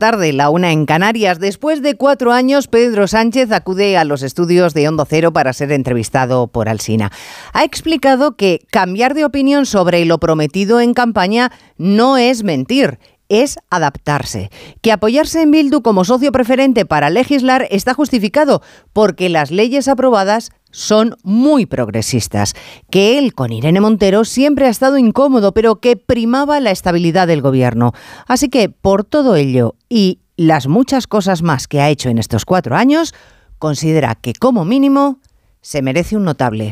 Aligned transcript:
tarde, 0.00 0.32
la 0.32 0.50
una 0.50 0.72
en 0.72 0.86
Canarias. 0.86 1.38
Después 1.38 1.82
de 1.82 1.94
cuatro 1.94 2.32
años, 2.32 2.66
Pedro 2.66 3.06
Sánchez 3.06 3.52
acude 3.52 3.96
a 3.98 4.04
los 4.04 4.22
estudios 4.22 4.74
de 4.74 4.88
Hondo 4.88 5.06
Cero 5.08 5.32
para 5.32 5.52
ser 5.52 5.70
entrevistado 5.70 6.48
por 6.48 6.68
Alsina. 6.68 7.12
Ha 7.52 7.62
explicado 7.62 8.34
que 8.34 8.66
cambiar 8.72 9.14
de 9.14 9.26
opinión 9.26 9.66
sobre 9.66 10.04
lo 10.06 10.18
prometido 10.18 10.80
en 10.80 10.94
campaña 10.94 11.52
no 11.76 12.16
es 12.16 12.42
mentir 12.42 12.98
es 13.30 13.58
adaptarse. 13.70 14.50
Que 14.82 14.90
apoyarse 14.90 15.42
en 15.42 15.52
Bildu 15.52 15.82
como 15.82 16.04
socio 16.04 16.32
preferente 16.32 16.84
para 16.84 17.10
legislar 17.10 17.68
está 17.70 17.94
justificado 17.94 18.60
porque 18.92 19.28
las 19.28 19.52
leyes 19.52 19.86
aprobadas 19.86 20.50
son 20.70 21.16
muy 21.22 21.66
progresistas. 21.66 22.54
Que 22.90 23.18
él 23.18 23.34
con 23.34 23.52
Irene 23.52 23.80
Montero 23.80 24.24
siempre 24.24 24.66
ha 24.66 24.70
estado 24.70 24.98
incómodo, 24.98 25.52
pero 25.52 25.80
que 25.80 25.96
primaba 25.96 26.60
la 26.60 26.70
estabilidad 26.70 27.26
del 27.26 27.42
gobierno. 27.42 27.92
Así 28.26 28.48
que 28.48 28.68
por 28.68 29.04
todo 29.04 29.36
ello 29.36 29.74
y 29.88 30.20
las 30.36 30.68
muchas 30.68 31.06
cosas 31.06 31.42
más 31.42 31.68
que 31.68 31.80
ha 31.80 31.90
hecho 31.90 32.08
en 32.08 32.18
estos 32.18 32.44
cuatro 32.44 32.74
años, 32.76 33.14
considera 33.58 34.14
que 34.14 34.32
como 34.32 34.64
mínimo 34.64 35.20
se 35.60 35.82
merece 35.82 36.16
un 36.16 36.24
notable. 36.24 36.70